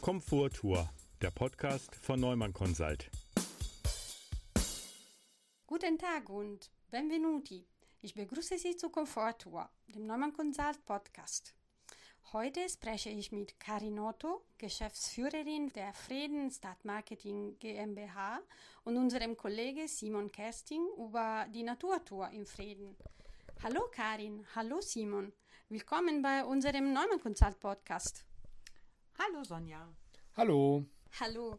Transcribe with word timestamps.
Komforttour, 0.00 0.88
der 1.20 1.30
Podcast 1.30 1.94
von 1.96 2.20
Neumann 2.20 2.52
Consult. 2.52 3.10
Guten 5.66 5.98
Tag 5.98 6.28
und 6.30 6.70
benvenuti. 6.90 7.66
Ich 8.00 8.14
begrüße 8.14 8.58
Sie 8.58 8.76
zu 8.76 8.90
Komforttour, 8.90 9.68
dem 9.88 10.06
Neumann 10.06 10.32
Consult 10.32 10.84
Podcast. 10.86 11.54
Heute 12.32 12.68
spreche 12.68 13.10
ich 13.10 13.32
mit 13.32 13.58
Karin 13.58 13.98
Otto, 13.98 14.44
Geschäftsführerin 14.56 15.70
der 15.74 15.92
Frieden 15.92 16.50
Stadtmarketing 16.50 17.58
GmbH 17.58 18.40
und 18.84 18.96
unserem 18.96 19.36
Kollegen 19.36 19.88
Simon 19.88 20.30
Kersting 20.30 20.86
über 20.96 21.46
die 21.52 21.64
Naturtour 21.64 22.30
im 22.30 22.46
Frieden. 22.46 22.96
Hallo 23.62 23.88
Karin, 23.90 24.46
hallo 24.54 24.80
Simon. 24.80 25.32
Willkommen 25.68 26.22
bei 26.22 26.44
unserem 26.44 26.92
Neumann 26.92 27.20
Consult 27.20 27.58
Podcast. 27.58 28.27
Hallo 29.20 29.42
Sonja. 29.42 29.92
Hallo. 30.36 30.86
Hallo. 31.18 31.58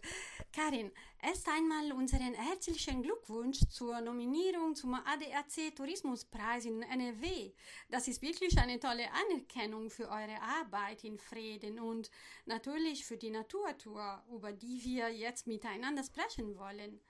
Karin, 0.54 0.91
erst 1.22 1.45
einmal 1.50 1.91
unseren 1.91 2.34
herzlichen 2.34 3.04
Glückwunsch 3.04 3.59
zur 3.70 4.00
Nominierung 4.00 4.76
zum 4.76 4.94
ADAC 4.94 5.76
Tourismuspreis 5.76 6.64
in 6.64 6.81
NRW. 6.81 7.52
Das 7.90 8.08
ist 8.08 8.22
wirklich 8.22 8.58
eine 8.58 8.80
tolle 8.80 9.09
Anerkennung 9.12 9.90
für 9.90 10.08
eure 10.08 10.41
Arbeit 10.41 11.03
in 11.03 11.20
Frieden 11.20 11.81
und 11.81 12.09
natürlich 12.45 13.05
für 13.05 13.17
die 13.17 13.30
Naturtour, 13.30 14.23
über 14.34 14.53
die 14.53 14.81
wir 14.86 15.09
jetzt 15.09 15.45
miteinander 15.45 16.05
sprechen 16.05 16.58
wollen. 16.58 17.02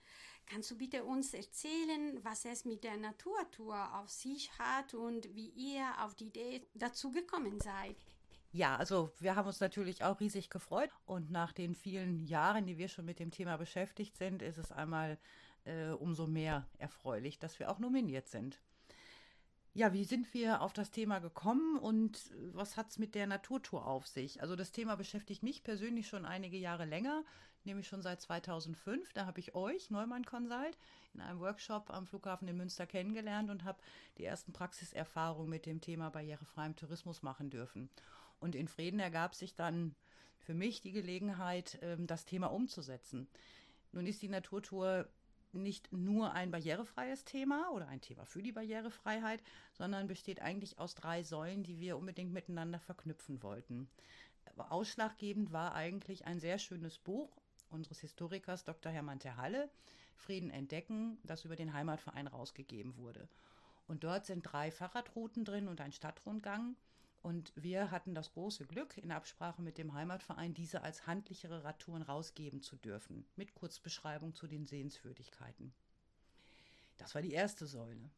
Kannst 0.48 0.72
du 0.72 0.78
bitte 0.78 1.04
uns 1.04 1.32
erzählen, 1.36 2.24
was 2.24 2.46
es 2.46 2.66
mit 2.66 2.84
der 2.84 2.98
Naturtour 2.98 4.00
auf 4.00 4.10
sich 4.10 4.52
hat 4.58 4.96
und 4.96 5.36
wie 5.36 5.50
ihr 5.50 5.86
auf 6.00 6.16
die 6.16 6.30
Idee 6.30 6.68
dazu 6.74 7.12
gekommen 7.12 7.60
seid? 7.60 7.98
Ja, 8.52 8.78
also 8.78 9.12
wir 9.20 9.36
haben 9.36 9.48
uns 9.48 9.60
natürlich 9.60 10.04
auch 10.04 10.20
riesig 10.20 10.50
gefreut 10.50 10.90
und 11.06 11.30
nach 11.30 11.54
den 11.54 11.76
vielen 11.76 12.26
Jahren, 12.26 12.66
die 12.66 12.80
wir 12.80 12.88
schon 12.88 13.06
mit 13.06 13.20
dem 13.20 13.30
Thema 13.30 13.58
beschäftigt 13.58 14.18
sind, 14.18 14.42
ist 14.42 14.58
es 14.58 14.72
einmal 14.72 15.20
äh, 15.66 15.90
umso 15.90 16.26
mehr 16.26 16.68
erfreulich, 16.80 17.38
dass 17.38 17.60
wir 17.60 17.70
auch 17.70 17.78
nominiert 17.78 18.28
sind. 18.28 18.60
Ja, 19.76 19.94
wie 19.94 20.04
sind 20.04 20.34
wir 20.34 20.62
auf 20.62 20.74
das 20.74 20.90
Thema 20.90 21.20
gekommen 21.20 21.78
und 21.78 22.32
was 22.54 22.76
hat 22.76 22.90
es 22.90 22.98
mit 22.98 23.14
der 23.14 23.28
Naturtour 23.28 23.86
auf 23.86 24.08
sich? 24.08 24.42
Also 24.42 24.56
das 24.56 24.72
Thema 24.72 24.96
beschäftigt 24.96 25.44
mich 25.44 25.64
persönlich 25.64 26.08
schon 26.08 26.26
einige 26.26 26.58
Jahre 26.58 26.86
länger, 26.86 27.24
nämlich 27.66 27.88
schon 27.88 28.02
seit 28.02 28.20
2005. 28.20 29.14
Da 29.14 29.28
habe 29.28 29.40
ich 29.40 29.54
euch, 29.54 29.92
Neumann 29.92 30.26
Consult, 30.26 30.76
in 31.14 31.22
einem 31.22 31.40
Workshop 31.40 31.92
am 31.92 32.08
Flughafen 32.08 32.48
in 32.48 32.58
Münster 32.58 32.88
kennengelernt 32.88 33.52
und 33.52 33.64
habe 33.64 33.80
die 34.18 34.26
ersten 34.26 34.54
Praxiserfahrungen 34.54 35.50
mit 35.50 35.68
dem 35.68 35.82
Thema 35.82 36.10
barrierefreiem 36.10 36.76
Tourismus 36.76 37.22
machen 37.22 37.52
dürfen. 37.52 37.92
Und 38.40 38.56
in 38.56 38.68
Frieden 38.68 39.00
ergab 39.00 39.36
sich 39.36 39.56
dann 39.56 39.96
für 40.40 40.54
mich 40.54 40.82
die 40.82 40.92
Gelegenheit, 40.92 41.80
ähm, 41.82 42.08
das 42.08 42.26
Thema 42.26 42.48
umzusetzen. 42.48 43.28
Nun 43.92 44.06
ist 44.06 44.22
die 44.22 44.30
Naturtour 44.30 45.08
nicht 45.52 45.92
nur 45.92 46.34
ein 46.34 46.52
barrierefreies 46.52 47.26
Thema 47.26 47.72
oder 47.72 47.88
ein 47.88 48.02
Thema 48.02 48.26
für 48.26 48.44
die 48.44 48.52
Barrierefreiheit, 48.52 49.42
sondern 49.74 50.08
besteht 50.08 50.42
eigentlich 50.42 50.78
aus 50.78 50.94
drei 50.94 51.24
Säulen, 51.24 51.64
die 51.64 51.80
wir 51.80 51.98
unbedingt 51.98 52.32
miteinander 52.32 52.80
verknüpfen 52.80 53.42
wollten. 53.42 53.90
Ausschlaggebend 54.58 55.52
war 55.52 55.74
eigentlich 55.74 56.26
ein 56.26 56.40
sehr 56.40 56.60
schönes 56.60 56.98
Buch 56.98 57.30
unseres 57.70 58.00
Historikers 58.00 58.64
Dr. 58.64 58.92
Hermann 58.92 59.20
Terhalle, 59.20 59.70
Frieden 60.16 60.50
entdecken, 60.50 61.18
das 61.24 61.46
über 61.46 61.56
den 61.56 61.74
Heimatverein 61.74 62.28
rausgegeben 62.28 62.98
wurde. 62.98 63.28
Und 63.88 64.04
dort 64.04 64.26
sind 64.26 64.44
drei 64.44 64.70
Fahrradrouten 64.72 65.46
drin 65.46 65.68
und 65.68 65.82
ein 65.82 65.92
Stadtrundgang. 65.92 66.76
Und 67.22 67.52
wir 67.56 67.92
hatten 67.92 68.16
das 68.16 68.32
große 68.32 68.66
Glück, 68.66 68.98
in 68.98 69.12
Absprache 69.12 69.62
mit 69.62 69.78
dem 69.78 69.94
Heimatverein 69.94 70.54
diese 70.54 70.82
als 70.84 71.06
handlichere 71.06 71.64
Radtouren 71.64 72.02
rausgeben 72.02 72.62
zu 72.62 72.78
dürfen, 72.78 73.26
mit 73.36 73.56
Kurzbeschreibung 73.56 74.34
zu 74.36 74.48
den 74.48 74.66
Sehenswürdigkeiten. 74.66 75.74
Das 76.98 77.16
war 77.16 77.22
die 77.22 77.34
erste 77.34 77.68
Säule. 77.68 78.10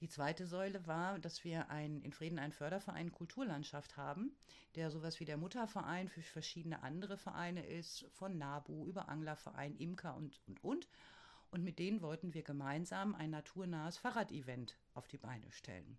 Die 0.00 0.08
zweite 0.08 0.46
Säule 0.46 0.86
war, 0.86 1.18
dass 1.18 1.44
wir 1.44 1.70
ein, 1.70 2.02
in 2.02 2.12
Frieden 2.12 2.38
einen 2.38 2.52
Förderverein 2.52 3.12
Kulturlandschaft 3.12 3.96
haben, 3.96 4.36
der 4.76 4.90
sowas 4.90 5.18
wie 5.18 5.24
der 5.24 5.36
Mutterverein 5.36 6.08
für 6.08 6.22
verschiedene 6.22 6.82
andere 6.82 7.16
Vereine 7.16 7.64
ist, 7.64 8.06
von 8.10 8.38
NABU 8.38 8.86
über 8.86 9.08
Anglerverein, 9.08 9.76
Imker 9.76 10.14
und, 10.16 10.40
und, 10.46 10.62
und. 10.62 10.88
Und 11.50 11.62
mit 11.62 11.78
denen 11.78 12.02
wollten 12.02 12.34
wir 12.34 12.42
gemeinsam 12.42 13.14
ein 13.14 13.30
naturnahes 13.30 13.98
Fahrradevent 13.98 14.76
auf 14.94 15.06
die 15.06 15.18
Beine 15.18 15.50
stellen 15.52 15.98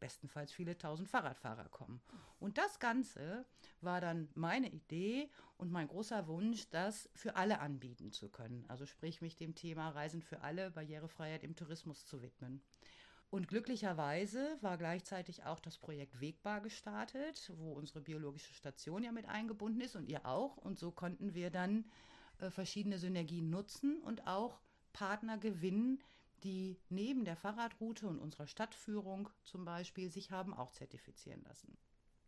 bestenfalls 0.00 0.52
viele 0.52 0.76
tausend 0.78 1.08
Fahrradfahrer 1.08 1.68
kommen. 1.68 2.00
Und 2.38 2.58
das 2.58 2.78
Ganze 2.78 3.44
war 3.80 4.00
dann 4.00 4.28
meine 4.34 4.70
Idee 4.70 5.30
und 5.56 5.70
mein 5.70 5.88
großer 5.88 6.26
Wunsch, 6.26 6.68
das 6.70 7.08
für 7.14 7.36
alle 7.36 7.60
anbieten 7.60 8.12
zu 8.12 8.28
können. 8.28 8.64
Also 8.68 8.86
sprich 8.86 9.20
mich 9.20 9.36
dem 9.36 9.54
Thema 9.54 9.90
Reisen 9.90 10.22
für 10.22 10.40
alle, 10.42 10.70
Barrierefreiheit 10.70 11.44
im 11.44 11.56
Tourismus 11.56 12.06
zu 12.06 12.22
widmen. 12.22 12.62
Und 13.30 13.46
glücklicherweise 13.48 14.56
war 14.62 14.78
gleichzeitig 14.78 15.44
auch 15.44 15.60
das 15.60 15.76
Projekt 15.76 16.20
Wegbar 16.20 16.62
gestartet, 16.62 17.52
wo 17.56 17.72
unsere 17.72 18.00
biologische 18.00 18.54
Station 18.54 19.02
ja 19.02 19.12
mit 19.12 19.28
eingebunden 19.28 19.82
ist 19.82 19.96
und 19.96 20.08
ihr 20.08 20.24
auch. 20.24 20.56
Und 20.56 20.78
so 20.78 20.90
konnten 20.90 21.34
wir 21.34 21.50
dann 21.50 21.84
äh, 22.38 22.50
verschiedene 22.50 22.98
Synergien 22.98 23.50
nutzen 23.50 24.00
und 24.02 24.26
auch 24.26 24.60
Partner 24.94 25.36
gewinnen, 25.36 26.02
die 26.44 26.78
neben 26.88 27.24
der 27.24 27.36
Fahrradroute 27.36 28.08
und 28.08 28.18
unserer 28.18 28.46
Stadtführung 28.46 29.28
zum 29.44 29.64
Beispiel 29.64 30.10
sich 30.10 30.30
haben 30.30 30.54
auch 30.54 30.72
zertifizieren 30.72 31.42
lassen. 31.44 31.76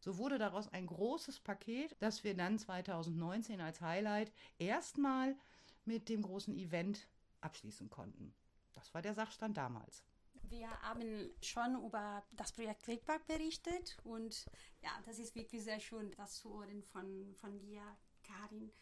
So 0.00 0.16
wurde 0.16 0.38
daraus 0.38 0.68
ein 0.68 0.86
großes 0.86 1.40
Paket, 1.40 1.94
das 2.00 2.24
wir 2.24 2.34
dann 2.34 2.58
2019 2.58 3.60
als 3.60 3.80
Highlight 3.80 4.32
erstmal 4.58 5.36
mit 5.84 6.08
dem 6.08 6.22
großen 6.22 6.54
Event 6.54 7.06
abschließen 7.40 7.90
konnten. 7.90 8.34
Das 8.72 8.94
war 8.94 9.02
der 9.02 9.14
Sachstand 9.14 9.56
damals. 9.56 10.02
Wir 10.42 10.70
haben 10.82 11.30
schon 11.42 11.84
über 11.84 12.24
das 12.32 12.52
Projekt 12.52 12.88
Wegpark 12.88 13.26
berichtet 13.26 13.96
und 14.04 14.46
ja, 14.82 14.90
das 15.04 15.18
ist 15.18 15.34
wirklich 15.34 15.62
sehr 15.62 15.80
schön, 15.80 16.10
das 16.16 16.36
zu 16.36 16.60
hören 16.60 16.82
von, 16.82 17.34
von 17.36 17.58
dir, 17.58 17.82
Karin, 18.22 18.72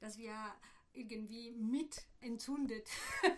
dass 0.00 0.16
wir 0.16 0.34
irgendwie 0.92 1.52
mit 1.52 2.02
entzündet. 2.20 2.88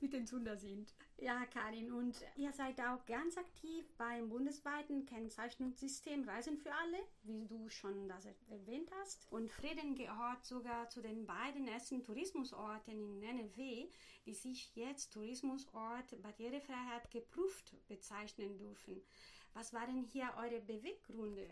mit 0.00 0.14
Entzünder 0.14 0.56
sind. 0.56 0.94
Ja, 1.18 1.44
Karin, 1.46 1.92
und 1.92 2.16
ihr 2.36 2.52
seid 2.52 2.80
auch 2.80 3.04
ganz 3.06 3.36
aktiv 3.36 3.84
beim 3.96 4.28
bundesweiten 4.28 5.06
Kennzeichnungssystem 5.06 6.28
Reisen 6.28 6.58
für 6.58 6.72
alle, 6.72 6.98
wie 7.22 7.46
du 7.46 7.68
schon 7.68 8.08
das 8.08 8.26
erwähnt 8.50 8.90
hast. 9.00 9.26
Und 9.30 9.50
Frieden 9.50 9.94
gehört 9.94 10.44
sogar 10.44 10.88
zu 10.90 11.00
den 11.00 11.26
beiden 11.26 11.66
ersten 11.66 12.02
Tourismusorten 12.02 12.94
in 12.94 13.22
NRW, 13.22 13.88
die 14.26 14.34
sich 14.34 14.74
jetzt 14.74 15.12
Tourismusort 15.12 16.20
Barrierefreiheit 16.22 17.10
geprüft 17.10 17.74
bezeichnen 17.88 18.58
dürfen. 18.58 19.00
Was 19.54 19.72
waren 19.72 20.04
hier 20.04 20.32
eure 20.36 20.60
Beweggründe? 20.60 21.48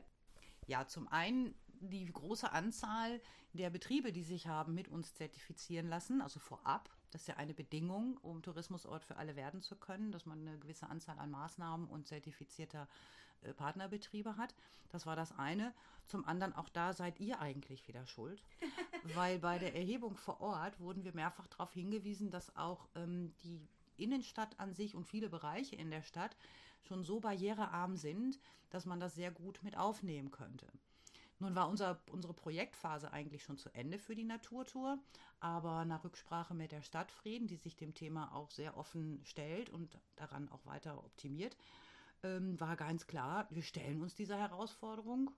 Ja, 0.66 0.86
zum 0.86 1.08
einen 1.08 1.54
die 1.90 2.06
große 2.06 2.52
Anzahl 2.52 3.20
der 3.52 3.70
Betriebe, 3.70 4.12
die 4.12 4.22
sich 4.22 4.46
haben 4.46 4.74
mit 4.74 4.88
uns 4.88 5.14
zertifizieren 5.14 5.88
lassen, 5.88 6.22
also 6.22 6.40
vorab. 6.40 6.90
Das 7.10 7.22
ist 7.22 7.26
ja 7.28 7.36
eine 7.36 7.54
Bedingung, 7.54 8.16
um 8.18 8.42
Tourismusort 8.42 9.04
für 9.04 9.16
alle 9.16 9.36
werden 9.36 9.60
zu 9.60 9.76
können, 9.76 10.12
dass 10.12 10.24
man 10.24 10.40
eine 10.40 10.58
gewisse 10.58 10.88
Anzahl 10.88 11.18
an 11.18 11.30
Maßnahmen 11.30 11.86
und 11.88 12.06
zertifizierter 12.06 12.88
äh, 13.42 13.52
Partnerbetriebe 13.52 14.36
hat. 14.36 14.54
Das 14.88 15.06
war 15.06 15.16
das 15.16 15.38
eine. 15.38 15.74
Zum 16.06 16.24
anderen, 16.24 16.54
auch 16.54 16.68
da 16.68 16.92
seid 16.92 17.20
ihr 17.20 17.40
eigentlich 17.40 17.86
wieder 17.88 18.06
schuld, 18.06 18.42
weil 19.14 19.38
bei 19.38 19.58
der 19.58 19.74
Erhebung 19.74 20.16
vor 20.16 20.40
Ort 20.40 20.80
wurden 20.80 21.04
wir 21.04 21.14
mehrfach 21.14 21.46
darauf 21.46 21.72
hingewiesen, 21.72 22.30
dass 22.30 22.56
auch 22.56 22.88
ähm, 22.94 23.34
die 23.42 23.68
Innenstadt 23.96 24.58
an 24.58 24.72
sich 24.72 24.94
und 24.94 25.04
viele 25.04 25.28
Bereiche 25.28 25.76
in 25.76 25.90
der 25.90 26.02
Stadt 26.02 26.36
schon 26.82 27.04
so 27.04 27.20
barrierearm 27.20 27.96
sind, 27.96 28.38
dass 28.70 28.86
man 28.86 29.00
das 29.00 29.14
sehr 29.14 29.30
gut 29.30 29.62
mit 29.62 29.76
aufnehmen 29.76 30.30
könnte. 30.30 30.66
Nun 31.42 31.56
war 31.56 31.68
unser, 31.68 31.98
unsere 32.12 32.34
Projektphase 32.34 33.12
eigentlich 33.12 33.42
schon 33.42 33.58
zu 33.58 33.68
Ende 33.74 33.98
für 33.98 34.14
die 34.14 34.22
Naturtour, 34.22 35.00
aber 35.40 35.84
nach 35.84 36.04
Rücksprache 36.04 36.54
mit 36.54 36.70
der 36.70 36.82
Stadt 36.82 37.10
Frieden, 37.10 37.48
die 37.48 37.56
sich 37.56 37.74
dem 37.74 37.94
Thema 37.94 38.32
auch 38.32 38.52
sehr 38.52 38.76
offen 38.76 39.20
stellt 39.24 39.68
und 39.68 39.98
daran 40.14 40.48
auch 40.50 40.64
weiter 40.66 41.04
optimiert, 41.04 41.56
ähm, 42.22 42.60
war 42.60 42.76
ganz 42.76 43.08
klar, 43.08 43.48
wir 43.50 43.64
stellen 43.64 44.02
uns 44.02 44.14
dieser 44.14 44.38
Herausforderung. 44.38 45.32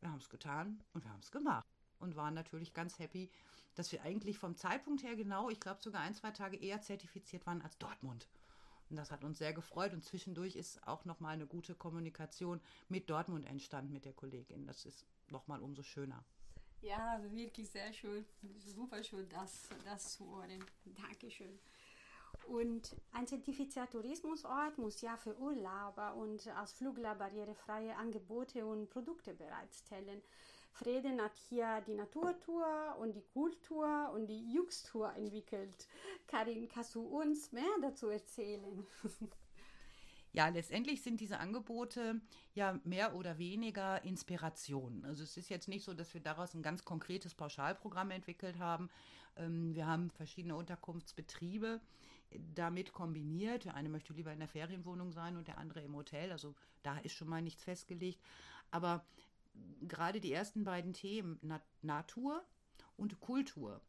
Wir 0.00 0.10
haben 0.10 0.18
es 0.18 0.30
getan 0.30 0.82
und 0.94 1.04
wir 1.04 1.12
haben 1.12 1.20
es 1.20 1.30
gemacht 1.30 1.68
und 2.00 2.16
waren 2.16 2.34
natürlich 2.34 2.74
ganz 2.74 2.98
happy, 2.98 3.30
dass 3.76 3.92
wir 3.92 4.02
eigentlich 4.02 4.36
vom 4.36 4.56
Zeitpunkt 4.56 5.04
her 5.04 5.14
genau, 5.14 5.48
ich 5.48 5.60
glaube 5.60 5.80
sogar 5.80 6.00
ein, 6.00 6.14
zwei 6.16 6.32
Tage 6.32 6.56
eher 6.56 6.80
zertifiziert 6.80 7.46
waren 7.46 7.62
als 7.62 7.78
Dortmund. 7.78 8.26
Und 8.88 8.96
das 8.96 9.12
hat 9.12 9.22
uns 9.22 9.38
sehr 9.38 9.52
gefreut 9.52 9.92
und 9.92 10.04
zwischendurch 10.04 10.56
ist 10.56 10.84
auch 10.88 11.04
nochmal 11.04 11.34
eine 11.34 11.46
gute 11.46 11.76
Kommunikation 11.76 12.60
mit 12.88 13.08
Dortmund 13.08 13.46
entstanden 13.46 13.92
mit 13.92 14.04
der 14.04 14.12
Kollegin. 14.12 14.66
Das 14.66 14.84
ist 14.84 15.06
nochmal 15.30 15.62
umso 15.62 15.82
schöner. 15.82 16.24
Ja, 16.82 17.12
also 17.12 17.30
wirklich 17.32 17.68
sehr 17.70 17.92
schön, 17.92 18.24
super 18.58 19.02
schön, 19.02 19.28
das, 19.28 19.68
das 19.84 20.14
zu 20.14 20.24
hören. 20.34 20.64
Dankeschön. 20.84 21.58
Und 22.46 22.96
ein 23.12 23.26
zertifizierter 23.26 23.90
Tourismusort 23.90 24.78
muss 24.78 25.02
ja 25.02 25.16
für 25.16 25.38
Urlauber 25.38 26.14
und 26.14 26.48
Ausflügler 26.56 27.14
barrierefreie 27.14 27.96
Angebote 27.96 28.64
und 28.64 28.88
Produkte 28.88 29.34
bereitstellen. 29.34 30.22
Frieden 30.72 31.20
hat 31.20 31.36
hier 31.48 31.82
die 31.86 31.94
Naturtour 31.94 32.96
und 32.98 33.14
die 33.14 33.24
Kultur 33.34 34.10
und 34.14 34.26
die 34.26 34.52
Jux-Tour 34.52 35.12
entwickelt. 35.14 35.88
Karin, 36.26 36.68
kannst 36.68 36.94
du 36.94 37.02
uns 37.02 37.52
mehr 37.52 37.76
dazu 37.82 38.08
erzählen? 38.08 38.86
Ja, 40.32 40.48
letztendlich 40.48 41.02
sind 41.02 41.20
diese 41.20 41.38
Angebote 41.38 42.20
ja 42.54 42.78
mehr 42.84 43.16
oder 43.16 43.38
weniger 43.38 44.04
Inspiration. 44.04 45.04
Also 45.04 45.24
es 45.24 45.36
ist 45.36 45.48
jetzt 45.48 45.68
nicht 45.68 45.84
so, 45.84 45.92
dass 45.92 46.14
wir 46.14 46.20
daraus 46.20 46.54
ein 46.54 46.62
ganz 46.62 46.84
konkretes 46.84 47.34
Pauschalprogramm 47.34 48.12
entwickelt 48.12 48.58
haben. 48.58 48.90
Ähm, 49.36 49.74
wir 49.74 49.86
haben 49.86 50.10
verschiedene 50.10 50.54
Unterkunftsbetriebe 50.54 51.80
damit 52.54 52.92
kombiniert. 52.92 53.64
Der 53.64 53.74
eine 53.74 53.88
möchte 53.88 54.12
lieber 54.12 54.32
in 54.32 54.38
der 54.38 54.48
Ferienwohnung 54.48 55.12
sein 55.12 55.36
und 55.36 55.48
der 55.48 55.58
andere 55.58 55.80
im 55.82 55.96
Hotel. 55.96 56.30
Also 56.30 56.54
da 56.82 56.98
ist 56.98 57.14
schon 57.14 57.28
mal 57.28 57.42
nichts 57.42 57.64
festgelegt. 57.64 58.20
Aber 58.70 59.04
gerade 59.88 60.20
die 60.20 60.32
ersten 60.32 60.64
beiden 60.64 60.92
Themen, 60.92 61.40
Natur 61.82 62.44
und 62.96 63.18
Kultur, 63.20 63.80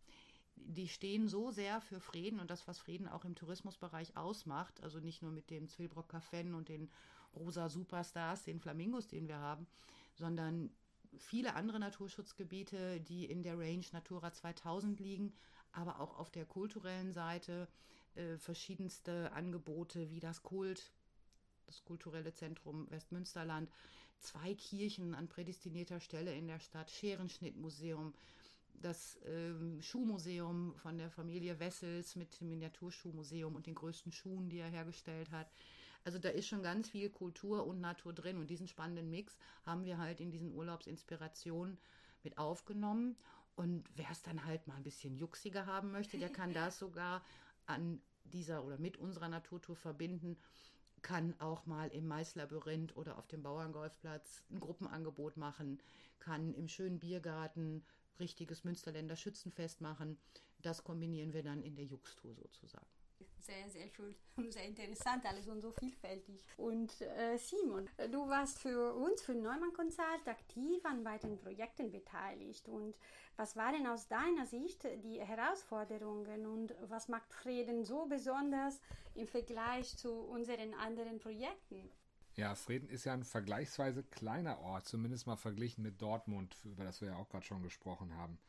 die 0.66 0.88
stehen 0.88 1.28
so 1.28 1.52
sehr 1.52 1.81
für 1.81 2.00
Frieden 2.00 2.40
und 2.40 2.50
das, 2.50 2.68
was 2.68 2.80
Frieden 2.80 3.08
auch 3.08 3.25
im 3.25 3.36
Tourismusbereich 3.36 4.18
ausmacht, 4.18 4.81
also 4.81 5.00
nicht 5.00 5.22
nur 5.22 5.31
mit 5.31 5.50
dem 5.50 5.68
Zwillbrocker 5.68 6.22
Fan 6.22 6.54
und 6.54 6.69
den 6.69 6.90
rosa 7.36 7.69
Superstars, 7.69 8.44
den 8.44 8.60
Flamingos, 8.60 9.08
den 9.08 9.28
wir 9.28 9.38
haben, 9.38 9.68
sondern 10.16 10.72
viele 11.18 11.56
andere 11.56 11.80
Naturschutzgebiete, 11.80 13.00
die 13.02 13.25
in 13.25 13.44
der 13.44 13.58
Range 13.58 13.86
Natura 13.92 14.31
2000 14.31 15.00
liegen, 15.00 15.34
aber 15.72 16.00
auch 16.00 16.18
auf 16.18 16.31
der 16.31 16.46
kulturellen 16.46 17.12
Seite 17.12 17.68
äh, 18.16 18.38
verschiedenste 18.38 19.31
Angebote 19.31 20.10
wie 20.10 20.19
das 20.19 20.44
Kult, 20.44 20.92
das 21.66 21.84
kulturelle 21.84 22.34
Zentrum 22.34 22.90
Westmünsterland, 22.90 23.69
zwei 24.19 24.54
Kirchen 24.54 25.16
an 25.16 25.28
prädestinierter 25.28 26.00
Stelle 26.00 26.34
in 26.34 26.48
der 26.48 26.60
Stadt, 26.60 26.92
Scherenschnittmuseum, 26.92 28.14
das 28.73 29.19
ähm, 29.25 29.81
Schuhmuseum 29.81 30.75
von 30.77 30.97
der 30.97 31.09
Familie 31.09 31.59
Wessels 31.59 32.15
mit 32.15 32.39
dem 32.39 32.50
Miniaturschuhmuseum 32.50 33.56
und 33.56 33.68
den 33.68 33.75
größten 33.75 34.12
Schuhen, 34.12 34.50
die 34.50 34.59
er 34.59 34.69
hergestellt 34.69 35.31
hat. 35.31 35.51
Also 36.03 36.18
da 36.18 36.29
ist 36.29 36.47
schon 36.47 36.63
ganz 36.63 36.89
viel 36.89 37.09
Kultur 37.09 37.68
und 37.68 37.79
Natur 37.79 38.13
drin 38.13 38.38
und 38.38 38.50
diesen 38.50 38.68
spannenden 38.68 39.09
Mix 39.09 39.38
haben 39.65 39.85
wir 39.85 39.97
halt 39.97 40.19
in 40.19 40.31
diesen 40.31 40.53
Urlaubsinspirationen 40.53 41.77
mit 42.23 42.38
aufgenommen. 42.38 43.15
Und 43.56 43.83
wer 43.95 44.09
es 44.09 44.23
dann 44.23 44.45
halt 44.45 44.68
mal 44.68 44.75
ein 44.75 44.83
bisschen 44.83 45.15
juxiger 45.15 45.65
haben 45.65 45.91
möchte, 45.91 46.18
der 46.18 46.29
kann 46.29 46.53
das 46.53 46.79
sogar 46.79 47.21
an 47.68 48.01
dieser 48.23 48.63
oder 48.63 48.77
mit 48.77 48.97
unserer 48.97 49.29
Naturtour 49.29 49.75
verbinden, 49.75 50.38
kann 51.01 51.35
auch 51.39 51.65
mal 51.65 51.89
im 51.89 52.07
Maislabyrinth 52.07 52.95
oder 52.95 53.18
auf 53.18 53.27
dem 53.27 53.44
Bauerngolfplatz 53.44 54.44
ein 54.51 54.59
Gruppenangebot 54.59 55.38
machen, 55.38 55.79
kann 56.19 56.53
im 56.53 56.68
schönen 56.68 57.00
Biergarten 57.00 57.83
richtiges 58.19 58.63
Münsterländer 58.63 59.16
Schützenfest 59.16 59.81
machen. 59.81 60.18
Das 60.60 60.84
kombinieren 60.84 61.34
wir 61.34 61.44
dann 61.44 61.63
in 61.63 61.75
der 61.75 61.86
Jux-Tour 61.86 62.36
sozusagen. 62.36 62.86
Sehr, 63.40 63.69
sehr 63.69 63.90
schön 63.90 64.16
und 64.36 64.54
sehr 64.54 64.66
interessant 64.66 65.25
alles 65.25 65.48
und 65.48 65.62
so 65.62 65.72
vielfältig. 65.72 66.40
Und 66.58 67.02
äh, 67.02 67.38
Simon, 67.38 67.90
du 68.12 68.28
warst 68.30 68.60
für 68.60 68.94
uns, 68.94 69.22
für 69.24 69.34
Neumann 69.34 69.74
Consult, 69.74 70.28
aktiv 70.28 70.86
an 70.86 71.04
weiteren 71.04 71.38
Projekten 71.40 71.92
beteiligt. 71.92 72.68
Und 72.69 72.96
was 73.38 73.56
waren 73.56 73.88
aus 73.88 74.08
deiner 74.08 74.46
Sicht 74.46 74.84
die 75.04 75.19
Herausforderungen 75.19 76.46
und 76.46 76.75
was 76.81 77.07
macht 77.07 77.34
Frieden 77.34 77.84
so 77.84 78.06
besonders 78.06 78.80
im 79.16 79.28
Vergleich 79.28 79.98
zu 79.98 80.12
unseren 80.12 80.74
anderen 80.75 81.19
Projekten? 81.19 81.90
Ja, 82.36 82.56
Frieden 82.56 82.89
ist 82.89 83.04
ja 83.04 83.13
ein 83.13 83.24
vergleichsweise 83.24 84.04
kleiner 84.04 84.60
Ort, 84.60 84.88
zumindest 84.88 85.28
mal 85.28 85.36
verglichen 85.36 85.83
mit 85.83 86.01
Dortmund, 86.01 86.56
über 86.63 86.86
das 86.86 87.01
wir 87.01 87.10
ja 87.10 87.16
auch 87.18 87.30
gerade 87.30 87.45
schon 87.45 87.62
gesprochen 87.62 88.16
haben. 88.16 88.39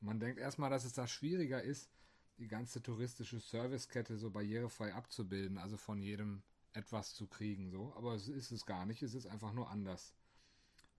Man 0.00 0.20
denkt 0.20 0.38
erstmal, 0.38 0.70
dass 0.70 0.84
es 0.84 0.92
da 0.92 1.06
schwieriger 1.06 1.62
ist, 1.62 1.90
die 2.38 2.48
ganze 2.48 2.82
touristische 2.82 3.40
Servicekette 3.40 4.16
so 4.16 4.30
barrierefrei 4.30 4.94
abzubilden, 4.94 5.58
also 5.58 5.76
von 5.76 6.00
jedem 6.00 6.42
etwas 6.72 7.14
zu 7.14 7.26
kriegen, 7.26 7.70
so. 7.70 7.92
Aber 7.96 8.14
es 8.14 8.28
ist 8.28 8.52
es 8.52 8.66
gar 8.66 8.86
nicht, 8.86 9.02
es 9.02 9.14
ist 9.14 9.26
einfach 9.26 9.52
nur 9.52 9.70
anders. 9.70 10.14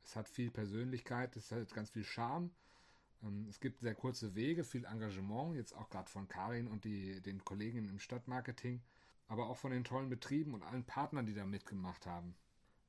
Es 0.04 0.16
hat 0.16 0.28
viel 0.28 0.50
Persönlichkeit, 0.52 1.36
es 1.36 1.52
hat 1.52 1.74
ganz 1.74 1.92
viel 1.92 2.04
Charme. 2.04 2.52
Ähm, 3.24 3.46
es 3.48 3.60
gibt 3.60 3.82
sehr 3.82 3.96
kurze 3.96 4.36
Wege, 4.36 4.64
viel 4.64 4.86
Engagement, 4.86 5.56
jetzt 5.56 5.74
auch 5.76 5.90
gerade 5.90 6.10
von 6.10 6.28
Karin 6.28 6.68
und 6.68 6.84
die, 6.84 7.22
den 7.22 7.46
Kollegen 7.46 7.88
im 7.88 8.00
Stadtmarketing 8.00 8.82
aber 9.30 9.48
auch 9.48 9.58
von 9.58 9.72
den 9.72 9.84
tollen 9.84 10.10
Betrieben 10.10 10.54
und 10.54 10.64
allen 10.64 10.84
Partnern, 10.84 11.26
die 11.26 11.34
da 11.34 11.46
mitgemacht 11.46 12.06
haben. 12.06 12.36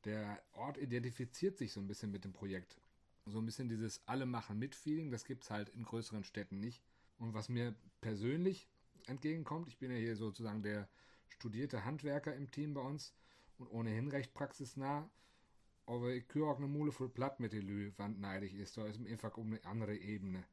Der 0.05 0.43
Ort 0.53 0.79
identifiziert 0.79 1.59
sich 1.59 1.73
so 1.73 1.81
ein 1.81 1.87
bisschen 1.87 2.11
mit 2.11 2.25
dem 2.25 2.33
Projekt. 2.33 2.81
So 3.27 3.39
ein 3.39 3.47
bisschen 3.47 3.69
dieses 3.69 4.01
Alle 4.09 4.27
machen 4.27 4.59
mit 4.59 4.75
Feeling, 4.75 5.11
das 5.11 5.25
gibt 5.25 5.45
es 5.45 5.51
halt 5.51 5.69
in 5.69 5.85
größeren 5.85 6.25
Städten 6.25 6.59
nicht. 6.59 6.83
Und 7.19 7.35
was 7.35 7.51
mir 7.51 7.75
persönlich 8.01 8.67
entgegenkommt, 9.07 9.69
ich 9.69 9.79
bin 9.79 9.91
ja 9.91 9.99
hier 9.99 10.17
sozusagen 10.17 10.63
der 10.63 10.89
studierte 11.29 11.85
Handwerker 11.85 12.35
im 12.35 12.51
Team 12.51 12.73
bei 12.73 12.81
uns 12.81 13.15
und 13.59 13.67
ohnehin 13.69 14.09
recht 14.09 14.33
praxisnah, 14.33 15.09
aber 15.85 16.15
ich 16.15 16.27
küre 16.27 16.51
auch 16.51 16.57
eine 16.57 16.67
Mule 16.69 16.93
voll 16.93 17.11
platt 17.11 17.39
mit 17.39 17.53
der 17.53 17.63
Lü, 17.63 17.93
wann 17.99 18.19
neidig 18.19 18.55
ist. 18.55 18.79
Da 18.79 18.87
ist 18.87 18.99
einfach 19.07 19.37
um 19.37 19.49
eine 19.49 19.65
andere 19.65 19.95
Ebene. 19.95 20.45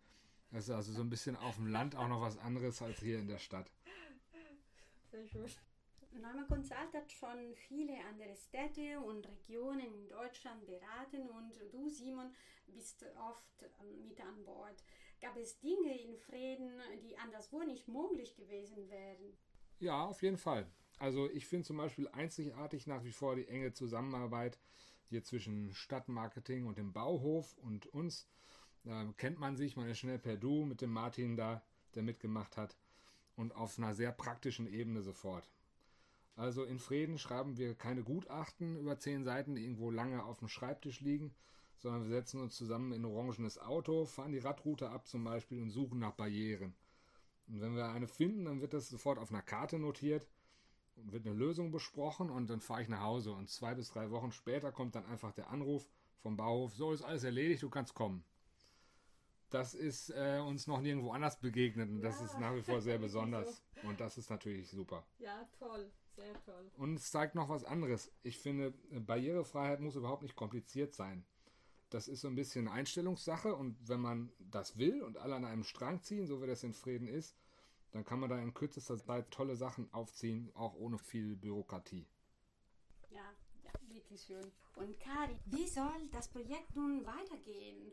Das 0.51 0.65
ist 0.65 0.71
also 0.71 0.91
so 0.91 1.01
ein 1.01 1.09
bisschen 1.09 1.37
auf 1.37 1.55
dem 1.55 1.67
Land 1.67 1.95
auch 1.95 2.07
noch 2.09 2.21
was 2.21 2.37
anderes 2.37 2.81
als 2.81 2.99
hier 2.99 3.19
in 3.19 3.27
der 3.27 3.39
Stadt. 3.39 3.71
Sehr 5.11 5.27
schön. 5.27 5.45
Neumann 6.21 6.47
Consult 6.47 6.93
hat 6.93 7.11
schon 7.11 7.55
viele 7.55 7.93
andere 8.09 8.35
Städte 8.35 8.99
und 8.99 9.27
Regionen 9.27 9.79
in 9.79 10.07
Deutschland 10.07 10.65
beraten 10.65 11.29
und 11.29 11.59
du, 11.71 11.89
Simon, 11.89 12.33
bist 12.67 13.05
oft 13.17 13.63
ähm, 13.81 14.07
mit 14.07 14.19
an 14.21 14.43
Bord. 14.43 14.83
Gab 15.21 15.37
es 15.37 15.59
Dinge 15.59 15.99
in 15.99 16.17
Frieden, 16.17 16.79
die 17.03 17.17
anderswo 17.17 17.63
nicht 17.63 17.87
möglich 17.87 18.35
gewesen 18.35 18.89
wären? 18.89 19.37
Ja, 19.79 20.05
auf 20.05 20.21
jeden 20.21 20.37
Fall. 20.37 20.67
Also 20.99 21.29
ich 21.29 21.45
finde 21.45 21.65
zum 21.65 21.77
Beispiel 21.77 22.07
einzigartig 22.09 22.87
nach 22.87 23.03
wie 23.03 23.11
vor 23.11 23.35
die 23.35 23.47
enge 23.47 23.73
Zusammenarbeit 23.73 24.59
hier 25.09 25.23
zwischen 25.23 25.73
Stadtmarketing 25.73 26.65
und 26.65 26.77
dem 26.77 26.93
Bauhof 26.93 27.57
und 27.57 27.85
uns. 27.87 28.27
Da 28.83 29.05
kennt 29.17 29.39
man 29.39 29.55
sich, 29.55 29.75
man 29.75 29.89
ist 29.89 29.99
schnell 29.99 30.19
per 30.19 30.37
Du 30.37 30.65
mit 30.65 30.81
dem 30.81 30.91
Martin 30.91 31.35
da, 31.35 31.63
der 31.95 32.03
mitgemacht 32.03 32.57
hat 32.57 32.75
und 33.35 33.55
auf 33.55 33.77
einer 33.77 33.93
sehr 33.93 34.11
praktischen 34.11 34.67
Ebene 34.67 35.01
sofort. 35.01 35.49
Also 36.37 36.63
in 36.63 36.77
Frieden 36.77 37.17
schreiben 37.17 37.57
wir 37.57 37.73
keine 37.73 38.03
Gutachten 38.03 38.77
über 38.77 38.99
zehn 38.99 39.23
Seiten, 39.23 39.55
die 39.55 39.63
irgendwo 39.63 39.89
lange 39.89 40.23
auf 40.23 40.37
dem 40.37 40.47
Schreibtisch 40.47 41.01
liegen, 41.01 41.33
sondern 41.79 42.03
wir 42.03 42.11
setzen 42.11 42.39
uns 42.39 42.55
zusammen 42.55 42.91
in 42.91 43.01
ein 43.01 43.05
orangenes 43.05 43.57
Auto, 43.57 44.05
fahren 44.05 44.31
die 44.31 44.37
Radroute 44.37 44.91
ab 44.91 45.07
zum 45.07 45.23
Beispiel 45.23 45.59
und 45.59 45.71
suchen 45.71 45.97
nach 45.97 46.11
Barrieren. 46.11 46.75
Und 47.47 47.59
wenn 47.59 47.75
wir 47.75 47.89
eine 47.89 48.07
finden, 48.07 48.45
dann 48.45 48.61
wird 48.61 48.75
das 48.75 48.87
sofort 48.87 49.17
auf 49.17 49.31
einer 49.31 49.41
Karte 49.41 49.79
notiert 49.79 50.27
und 50.95 51.11
wird 51.11 51.25
eine 51.25 51.33
Lösung 51.33 51.71
besprochen 51.71 52.29
und 52.29 52.51
dann 52.51 52.61
fahre 52.61 52.83
ich 52.83 52.87
nach 52.87 53.01
Hause. 53.01 53.31
Und 53.31 53.49
zwei 53.49 53.73
bis 53.73 53.89
drei 53.89 54.11
Wochen 54.11 54.31
später 54.31 54.71
kommt 54.71 54.93
dann 54.93 55.07
einfach 55.07 55.31
der 55.31 55.49
Anruf 55.49 55.89
vom 56.19 56.37
Bauhof, 56.37 56.75
so 56.75 56.91
ist 56.91 57.01
alles 57.01 57.23
erledigt, 57.23 57.63
du 57.63 57.69
kannst 57.71 57.95
kommen. 57.95 58.23
Das 59.49 59.73
ist 59.73 60.11
äh, 60.11 60.39
uns 60.45 60.67
noch 60.67 60.81
nirgendwo 60.81 61.11
anders 61.11 61.39
begegnet 61.39 61.89
und 61.89 62.01
das 62.01 62.21
ist 62.21 62.37
nach 62.37 62.53
wie 62.53 62.61
vor 62.61 62.79
sehr 62.81 62.97
besonders. 62.99 63.63
Und 63.81 63.99
das 63.99 64.19
ist 64.19 64.29
natürlich 64.29 64.69
super. 64.69 65.03
Ja, 65.17 65.47
toll. 65.57 65.91
Sehr 66.17 66.33
toll. 66.45 66.71
Und 66.77 66.95
es 66.95 67.11
zeigt 67.11 67.35
noch 67.35 67.47
was 67.47 67.63
anderes. 67.63 68.11
Ich 68.23 68.39
finde, 68.39 68.71
Barrierefreiheit 68.89 69.79
muss 69.79 69.95
überhaupt 69.95 70.23
nicht 70.23 70.35
kompliziert 70.35 70.95
sein. 70.95 71.23
Das 71.91 72.07
ist 72.07 72.21
so 72.21 72.27
ein 72.27 72.35
bisschen 72.35 72.67
Einstellungssache 72.67 73.55
und 73.55 73.77
wenn 73.87 74.01
man 74.01 74.31
das 74.39 74.77
will 74.77 75.03
und 75.03 75.17
alle 75.17 75.35
an 75.35 75.45
einem 75.45 75.63
Strang 75.63 76.01
ziehen, 76.01 76.25
so 76.25 76.41
wie 76.41 76.47
das 76.47 76.63
in 76.63 76.73
Frieden 76.73 77.07
ist, 77.07 77.37
dann 77.91 78.03
kann 78.03 78.19
man 78.19 78.29
da 78.29 78.39
in 78.39 78.53
kürzester 78.53 78.97
Zeit 78.97 79.29
tolle 79.29 79.55
Sachen 79.55 79.93
aufziehen, 79.93 80.51
auch 80.55 80.73
ohne 80.73 80.97
viel 80.97 81.35
Bürokratie. 81.35 82.07
Ja, 83.11 83.31
ja 83.63 83.71
wirklich 83.87 84.21
schön. 84.23 84.51
Und 84.75 84.99
Kari, 84.99 85.37
wie 85.45 85.67
soll 85.67 86.09
das 86.11 86.27
Projekt 86.29 86.75
nun 86.75 87.05
weitergehen? 87.05 87.91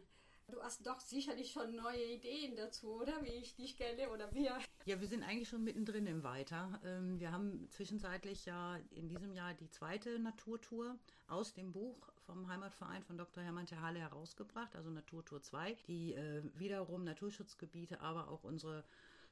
Du 0.49 0.63
hast 0.63 0.87
doch 0.87 1.01
sicherlich 1.01 1.53
schon 1.53 1.75
neue 1.75 2.05
Ideen 2.05 2.55
dazu, 2.57 3.01
oder? 3.01 3.23
Wie 3.25 3.31
ich 3.31 3.55
dich 3.57 3.77
kenne 3.77 4.11
oder 4.11 4.33
wir. 4.35 4.59
Ja, 4.85 5.01
wir 5.01 5.09
sind 5.09 5.23
eigentlich 5.23 5.49
schon 5.49 5.65
mittendrin 5.65 6.07
im 6.07 6.23
Weiter. 6.23 6.81
Ähm, 6.85 7.19
wir 7.19 7.33
haben 7.33 7.67
zwischenzeitlich 7.71 8.45
ja 8.45 8.77
in 8.91 9.09
diesem 9.09 9.33
Jahr 9.33 9.55
die 9.55 9.71
zweite 9.71 10.19
Naturtour 10.19 10.99
aus 11.27 11.55
dem 11.55 11.73
Buch 11.73 12.13
vom 12.27 12.49
Heimatverein 12.49 13.03
von 13.03 13.17
Dr. 13.17 13.43
Hermann 13.43 13.67
Terhale 13.67 14.01
herausgebracht, 14.01 14.77
also 14.77 14.91
Naturtour 14.91 15.41
2, 15.41 15.77
die 15.89 16.13
äh, 16.13 16.43
wiederum 16.55 17.05
Naturschutzgebiete, 17.05 18.01
aber 18.01 18.29
auch 18.29 18.45
unsere 18.45 18.85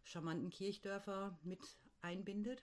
charmanten 0.04 0.50
Kirchdörfer 0.50 1.38
mit 1.42 1.60
einbindet 2.00 2.62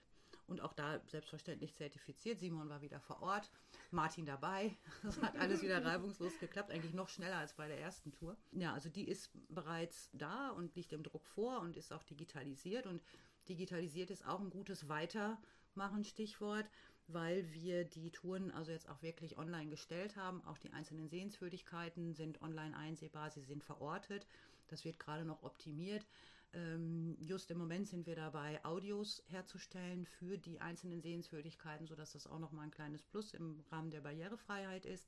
und 0.50 0.60
auch 0.60 0.72
da 0.72 1.00
selbstverständlich 1.06 1.74
zertifiziert. 1.74 2.40
Simon 2.40 2.68
war 2.68 2.82
wieder 2.82 3.00
vor 3.00 3.22
Ort, 3.22 3.50
Martin 3.90 4.26
dabei. 4.26 4.76
Das 5.02 5.22
hat 5.22 5.36
alles 5.38 5.62
wieder 5.62 5.82
reibungslos 5.84 6.38
geklappt, 6.38 6.70
eigentlich 6.70 6.92
noch 6.92 7.08
schneller 7.08 7.38
als 7.38 7.54
bei 7.54 7.68
der 7.68 7.80
ersten 7.80 8.12
Tour. 8.12 8.36
Ja, 8.52 8.74
also 8.74 8.88
die 8.88 9.08
ist 9.08 9.30
bereits 9.48 10.10
da 10.12 10.50
und 10.50 10.74
liegt 10.74 10.92
im 10.92 11.02
Druck 11.02 11.26
vor 11.26 11.60
und 11.60 11.76
ist 11.76 11.92
auch 11.92 12.02
digitalisiert 12.02 12.86
und 12.86 13.02
digitalisiert 13.48 14.10
ist 14.10 14.26
auch 14.26 14.40
ein 14.40 14.50
gutes 14.50 14.88
Weitermachen, 14.88 16.04
Stichwort, 16.04 16.68
weil 17.06 17.50
wir 17.52 17.84
die 17.84 18.10
Touren 18.10 18.50
also 18.50 18.72
jetzt 18.72 18.88
auch 18.88 19.02
wirklich 19.02 19.38
online 19.38 19.70
gestellt 19.70 20.16
haben. 20.16 20.44
Auch 20.44 20.58
die 20.58 20.72
einzelnen 20.72 21.08
Sehenswürdigkeiten 21.08 22.14
sind 22.14 22.42
online 22.42 22.76
einsehbar, 22.76 23.30
sie 23.30 23.42
sind 23.42 23.64
verortet. 23.64 24.26
Das 24.66 24.84
wird 24.84 24.98
gerade 24.98 25.24
noch 25.24 25.42
optimiert. 25.42 26.06
Ähm, 26.52 27.16
just 27.20 27.50
im 27.50 27.58
Moment 27.58 27.88
sind 27.88 28.06
wir 28.06 28.16
dabei, 28.16 28.64
Audios 28.64 29.22
herzustellen 29.26 30.04
für 30.04 30.36
die 30.36 30.60
einzelnen 30.60 31.00
Sehenswürdigkeiten, 31.00 31.86
sodass 31.86 32.12
das 32.12 32.26
auch 32.26 32.40
nochmal 32.40 32.64
ein 32.64 32.70
kleines 32.72 33.04
Plus 33.04 33.34
im 33.34 33.62
Rahmen 33.70 33.90
der 33.90 34.00
Barrierefreiheit 34.00 34.84
ist. 34.84 35.06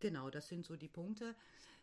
Genau, 0.00 0.28
das 0.30 0.48
sind 0.48 0.66
so 0.66 0.76
die 0.76 0.88
Punkte. 0.88 1.34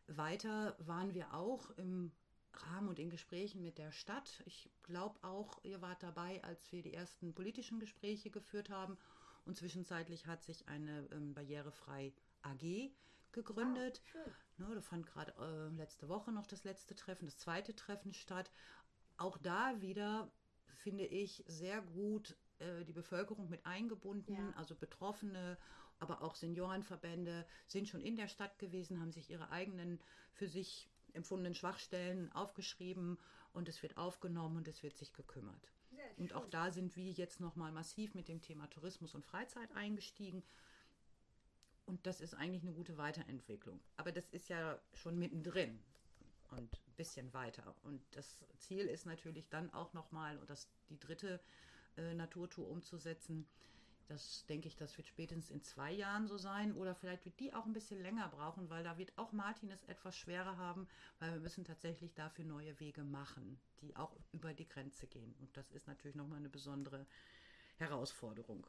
Weiter 0.07 0.75
waren 0.79 1.13
wir 1.13 1.33
auch 1.33 1.71
im 1.77 2.11
Rahmen 2.53 2.89
und 2.89 2.99
in 2.99 3.09
Gesprächen 3.09 3.61
mit 3.61 3.77
der 3.77 3.91
Stadt. 3.91 4.43
Ich 4.45 4.69
glaube 4.83 5.23
auch, 5.23 5.63
ihr 5.63 5.81
wart 5.81 6.03
dabei, 6.03 6.43
als 6.43 6.71
wir 6.71 6.81
die 6.81 6.93
ersten 6.93 7.33
politischen 7.33 7.79
Gespräche 7.79 8.29
geführt 8.29 8.69
haben. 8.69 8.97
Und 9.45 9.55
zwischenzeitlich 9.55 10.27
hat 10.27 10.43
sich 10.43 10.67
eine 10.67 11.07
ähm, 11.11 11.33
barrierefrei 11.33 12.13
AG 12.41 12.91
gegründet. 13.43 14.01
Oh, 14.13 14.63
ne, 14.63 14.75
da 14.75 14.81
fand 14.81 15.05
gerade 15.05 15.33
äh, 15.39 15.75
letzte 15.75 16.09
Woche 16.09 16.31
noch 16.31 16.47
das 16.47 16.63
letzte 16.63 16.95
Treffen, 16.95 17.25
das 17.25 17.37
zweite 17.37 17.75
Treffen 17.75 18.13
statt. 18.13 18.51
Auch 19.17 19.37
da 19.37 19.81
wieder 19.81 20.31
finde 20.75 21.05
ich 21.05 21.43
sehr 21.47 21.81
gut 21.81 22.37
äh, 22.59 22.83
die 22.85 22.93
Bevölkerung 22.93 23.49
mit 23.49 23.65
eingebunden, 23.65 24.33
ja. 24.33 24.53
also 24.55 24.75
Betroffene, 24.75 25.57
aber 25.99 26.21
auch 26.21 26.35
Seniorenverbände 26.35 27.45
sind 27.67 27.87
schon 27.87 28.01
in 28.01 28.15
der 28.15 28.27
Stadt 28.27 28.59
gewesen, 28.59 28.99
haben 28.99 29.11
sich 29.11 29.29
ihre 29.29 29.49
eigenen 29.49 29.99
für 30.33 30.47
sich 30.47 30.89
empfundenen 31.13 31.55
Schwachstellen 31.55 32.31
aufgeschrieben 32.33 33.17
und 33.53 33.67
es 33.67 33.81
wird 33.81 33.97
aufgenommen 33.97 34.57
und 34.57 34.67
es 34.67 34.83
wird 34.83 34.95
sich 34.97 35.13
gekümmert. 35.13 35.71
Und 36.17 36.33
auch 36.33 36.47
da 36.47 36.71
sind 36.71 36.95
wir 36.95 37.11
jetzt 37.11 37.39
nochmal 37.39 37.71
massiv 37.71 38.15
mit 38.15 38.27
dem 38.27 38.41
Thema 38.41 38.67
Tourismus 38.69 39.13
und 39.13 39.25
Freizeit 39.25 39.71
eingestiegen. 39.75 40.43
Und 41.87 42.05
das 42.05 42.21
ist 42.21 42.33
eigentlich 42.33 42.63
eine 42.63 42.73
gute 42.73 42.97
Weiterentwicklung. 42.97 43.79
Aber 43.95 44.11
das 44.11 44.29
ist 44.29 44.49
ja 44.49 44.77
schon 44.93 45.17
mittendrin 45.17 45.79
und 46.51 46.73
ein 46.73 46.95
bisschen 46.97 47.33
weiter. 47.33 47.75
Und 47.83 48.01
das 48.11 48.43
Ziel 48.57 48.85
ist 48.85 49.05
natürlich 49.05 49.47
dann 49.49 49.73
auch 49.73 49.93
nochmal, 49.93 50.37
das 50.47 50.67
die 50.89 50.99
dritte 50.99 51.39
äh, 51.95 52.13
Naturtour 52.13 52.69
umzusetzen, 52.69 53.47
das 54.07 54.45
denke 54.45 54.67
ich, 54.69 54.75
das 54.77 54.97
wird 54.97 55.07
spätestens 55.07 55.49
in 55.49 55.61
zwei 55.61 55.91
Jahren 55.91 56.27
so 56.27 56.37
sein 56.37 56.73
oder 56.73 56.95
vielleicht 56.95 57.25
wird 57.25 57.39
die 57.39 57.53
auch 57.53 57.65
ein 57.65 57.73
bisschen 57.73 58.01
länger 58.01 58.29
brauchen, 58.29 58.69
weil 58.69 58.83
da 58.83 58.97
wird 58.97 59.11
auch 59.17 59.33
Martin 59.33 59.69
es 59.69 59.83
etwas 59.83 60.15
schwerer 60.15 60.57
haben, 60.57 60.87
weil 61.19 61.33
wir 61.33 61.39
müssen 61.41 61.65
tatsächlich 61.65 62.13
dafür 62.13 62.45
neue 62.45 62.79
Wege 62.79 63.03
machen, 63.03 63.59
die 63.81 63.95
auch 63.97 64.15
über 64.31 64.53
die 64.53 64.67
Grenze 64.67 65.07
gehen. 65.07 65.35
Und 65.41 65.55
das 65.57 65.71
ist 65.71 65.87
natürlich 65.87 66.15
nochmal 66.15 66.39
eine 66.39 66.49
besondere 66.49 67.05
Herausforderung. 67.77 68.65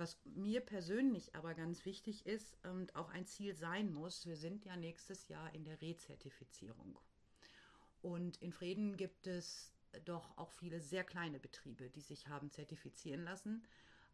Was 0.00 0.16
mir 0.24 0.62
persönlich 0.62 1.34
aber 1.34 1.52
ganz 1.52 1.84
wichtig 1.84 2.24
ist 2.24 2.56
und 2.64 2.96
auch 2.96 3.10
ein 3.10 3.26
Ziel 3.26 3.54
sein 3.54 3.92
muss, 3.92 4.24
wir 4.24 4.38
sind 4.38 4.64
ja 4.64 4.74
nächstes 4.74 5.28
Jahr 5.28 5.54
in 5.54 5.62
der 5.64 5.82
Rezertifizierung. 5.82 6.98
Und 8.00 8.38
in 8.38 8.50
Frieden 8.50 8.96
gibt 8.96 9.26
es 9.26 9.74
doch 10.06 10.38
auch 10.38 10.52
viele 10.52 10.80
sehr 10.80 11.04
kleine 11.04 11.38
Betriebe, 11.38 11.90
die 11.90 12.00
sich 12.00 12.28
haben 12.28 12.50
zertifizieren 12.50 13.24
lassen. 13.24 13.62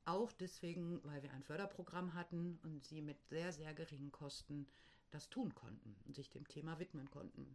Auch 0.07 0.33
deswegen, 0.33 0.99
weil 1.05 1.23
wir 1.23 1.31
ein 1.33 1.45
Förderprogramm 1.45 2.15
hatten 2.15 2.59
und 2.65 2.85
sie 2.85 3.01
mit 3.01 3.23
sehr, 3.23 3.53
sehr 3.53 3.73
geringen 3.73 4.11
Kosten 4.11 4.67
das 5.13 5.31
tun 5.31 5.55
konnten 5.55 5.95
und 6.05 6.17
sich 6.17 6.31
dem 6.31 6.49
Thema 6.49 6.81
widmen 6.81 7.09
konnten. 7.13 7.55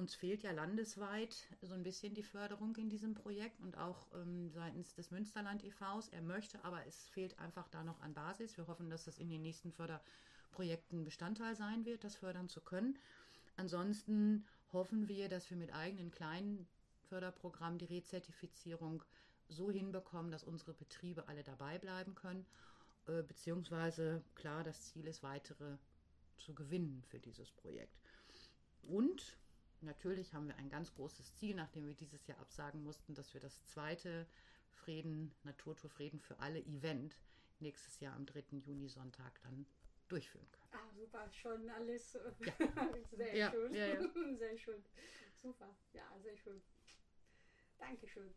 Uns 0.00 0.14
fehlt 0.14 0.42
ja 0.42 0.52
landesweit 0.52 1.46
so 1.60 1.74
ein 1.74 1.82
bisschen 1.82 2.14
die 2.14 2.22
Förderung 2.22 2.74
in 2.76 2.88
diesem 2.88 3.12
Projekt 3.12 3.60
und 3.60 3.76
auch 3.76 4.06
ähm, 4.14 4.48
seitens 4.48 4.94
des 4.94 5.10
Münsterland 5.10 5.62
e.V.s. 5.62 6.08
Er 6.08 6.22
möchte, 6.22 6.64
aber 6.64 6.86
es 6.86 7.06
fehlt 7.08 7.38
einfach 7.38 7.68
da 7.68 7.84
noch 7.84 8.00
an 8.00 8.14
Basis. 8.14 8.56
Wir 8.56 8.66
hoffen, 8.66 8.88
dass 8.88 9.04
das 9.04 9.18
in 9.18 9.28
den 9.28 9.42
nächsten 9.42 9.72
Förderprojekten 9.72 11.04
Bestandteil 11.04 11.54
sein 11.54 11.84
wird, 11.84 12.02
das 12.02 12.16
fördern 12.16 12.48
zu 12.48 12.62
können. 12.62 12.98
Ansonsten 13.56 14.46
hoffen 14.72 15.06
wir, 15.06 15.28
dass 15.28 15.50
wir 15.50 15.58
mit 15.58 15.74
eigenen 15.74 16.10
kleinen 16.10 16.66
Förderprogrammen 17.10 17.78
die 17.78 17.84
Rezertifizierung 17.84 19.04
so 19.50 19.70
hinbekommen, 19.70 20.30
dass 20.30 20.44
unsere 20.44 20.72
Betriebe 20.72 21.28
alle 21.28 21.44
dabei 21.44 21.78
bleiben 21.78 22.14
können. 22.14 22.46
Äh, 23.06 23.22
beziehungsweise, 23.22 24.24
klar, 24.34 24.64
das 24.64 24.80
Ziel 24.80 25.06
ist, 25.06 25.22
weitere 25.22 25.76
zu 26.38 26.54
gewinnen 26.54 27.04
für 27.06 27.18
dieses 27.18 27.50
Projekt. 27.50 28.00
Und 28.82 29.36
natürlich 29.82 30.32
haben 30.34 30.48
wir 30.48 30.56
ein 30.56 30.68
ganz 30.68 30.92
großes 30.94 31.36
Ziel, 31.36 31.54
nachdem 31.54 31.86
wir 31.86 31.94
dieses 31.94 32.26
Jahr 32.26 32.38
absagen 32.38 32.82
mussten, 32.82 33.14
dass 33.14 33.32
wir 33.34 33.40
das 33.40 33.64
zweite 33.66 34.26
Frieden, 34.70 35.34
Naturtour 35.44 35.90
Frieden 35.90 36.20
für 36.20 36.38
alle 36.38 36.60
Event 36.60 37.16
nächstes 37.60 38.00
Jahr 38.00 38.14
am 38.16 38.26
3. 38.26 38.58
Juni 38.58 38.88
Sonntag 38.88 39.40
dann 39.42 39.66
durchführen 40.08 40.50
können. 40.50 40.68
Ah, 40.72 40.94
super, 40.94 41.30
schon 41.32 41.68
alles 41.70 42.12
ja. 42.40 42.92
sehr 43.12 43.36
ja, 43.36 43.50
schön. 43.50 43.74
Ja, 43.74 44.36
sehr 44.38 44.58
schön. 44.58 44.84
Super, 45.42 45.76
ja, 45.92 46.04
sehr 46.22 46.36
schön. 46.36 46.60
Dankeschön. 47.78 48.34